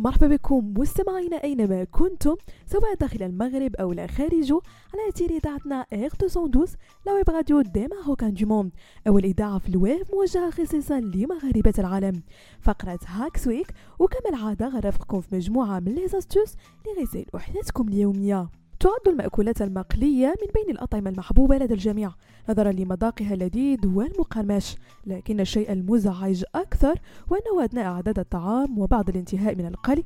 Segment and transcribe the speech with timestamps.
[0.00, 4.60] مرحبا بكم مستمعينا أينما كنتم سواء داخل المغرب أو لا خارجه
[4.94, 6.76] على أثير إذاعتنا Air 212
[7.06, 8.70] la web radio des Marocains du monde.
[9.08, 12.22] أول إذاعة في الويب موجهة خصيصا لمغاربة العالم.
[12.60, 16.54] فقرة Hacks Week وكما العادة غنرافقكم في مجموعة من les astuces
[16.86, 18.59] اللي غتسهل حياتكم اليومية.
[18.80, 22.10] تعد المأكولات المقلية من بين الأطعمة المحبوبة لدى الجميع
[22.48, 26.94] نظرا لمذاقها اللذيذ والمقرمش لكن الشيء المزعج أكثر
[27.32, 30.04] هو أنه أثناء إعداد الطعام وبعد الانتهاء من القلي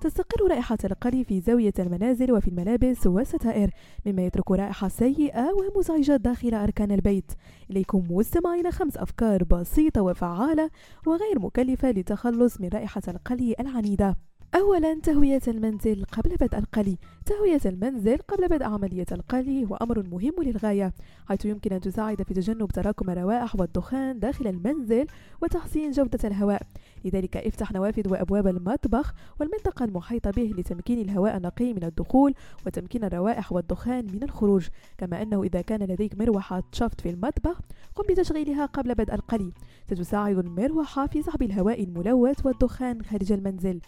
[0.00, 3.70] تستقر رائحة القلي في زاوية المنازل وفي الملابس والستائر
[4.06, 7.32] مما يترك رائحة سيئة ومزعجة داخل أركان البيت.
[7.70, 10.70] إليكم مستمعين خمس أفكار بسيطة وفعالة
[11.06, 14.16] وغير مكلفة للتخلص من رائحة القلي العنيدة.
[14.56, 16.98] أولا تهوية المنزل قبل بدء القلي.
[17.26, 20.92] تهوية المنزل قبل بدء عملية القلي هو أمر مهم للغاية
[21.28, 25.06] حيث يمكن أن تساعد في تجنب تراكم الروائح والدخان داخل المنزل
[25.42, 26.62] وتحسين جودة الهواء.
[27.04, 32.34] لذلك افتح نوافذ وأبواب المطبخ والمنطقة المحيطة به لتمكين الهواء النقي من الدخول
[32.66, 34.66] وتمكين الروائح والدخان من الخروج.
[34.98, 37.60] كما أنه إذا كان لديك مروحة شفط في المطبخ
[37.94, 39.52] قم بتشغيلها قبل بدء القلي.
[39.86, 43.80] ستساعد المروحة في سحب الهواء الملوث والدخان خارج المنزل.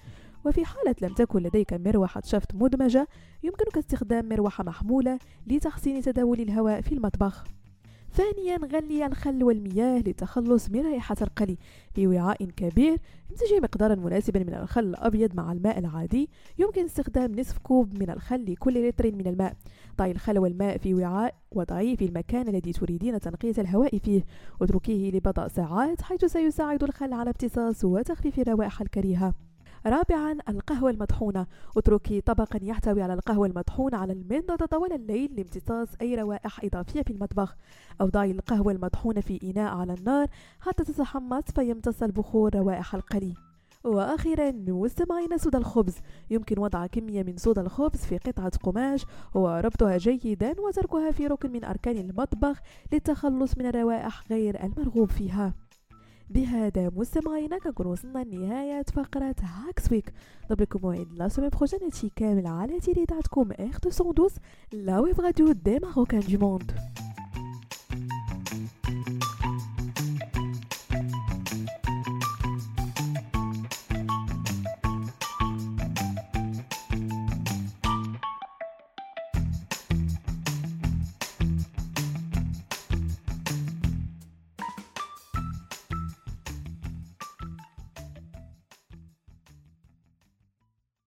[0.46, 3.08] وفي حالة لم تكن لديك مروحة شفط مدمجة
[3.42, 7.44] يمكنك استخدام مروحة محمولة لتحسين تداول الهواء في المطبخ.
[8.12, 11.58] ثانيا غلي الخل والمياه للتخلص من رائحة القلي
[11.94, 12.98] في وعاء كبير
[13.30, 16.30] امزجي مقدارا مناسبا من الخل الأبيض مع الماء العادي.
[16.58, 19.56] يمكن استخدام نصف كوب من الخل لكل لتر من الماء.
[19.98, 24.24] ضعي الخل والماء في وعاء وضعيه في المكان الذي تريدين تنقية الهواء فيه.
[24.60, 29.34] واتركيه لبضع ساعات حيث سيساعد الخل على امتصاص وتخفيف الروائح الكريهة.
[29.86, 31.46] رابعا القهوة المطحونة.
[31.76, 37.10] اتركي طبقا يحتوي على القهوة المطحونة على المنضدة طوال الليل لامتصاص أي روائح إضافية في
[37.10, 37.56] المطبخ.
[38.00, 40.28] أو ضعي القهوة المطحونة في إناء على النار
[40.60, 43.34] حتى تتحمص فيمتص البخور روائح القلي.
[43.84, 45.94] وأخيرا مستمعين صودا الخبز.
[46.30, 51.64] يمكن وضع كمية من صودا الخبز في قطعة قماش وربطها جيدا وتركها في ركن من
[51.64, 52.60] أركان المطبخ
[52.92, 55.65] للتخلص من الروائح غير المرغوب فيها.
[56.30, 60.12] بهذا مستمعينا كنكون وصلنا لنهاية فقرة Hacks Week
[60.44, 64.34] نضرب لكم موعد la semaine prochaine هادشي كامل على أثير إذاعتكم Air 212
[64.72, 66.72] la web radio des Marocains du monde